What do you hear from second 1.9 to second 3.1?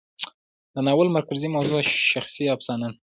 شخصي افسانه ده.